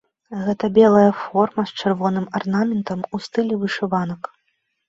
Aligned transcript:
Гэта 0.45 0.69
белая 0.77 1.11
форма 1.19 1.65
з 1.71 1.83
чырвоным 1.83 2.25
арнаментам 2.39 3.07
у 3.19 3.23
стылі 3.27 3.55
вышыванак. 3.67 4.35